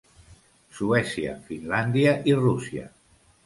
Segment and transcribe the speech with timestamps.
[0.77, 2.91] Suècia, Finlàndia i Rússia.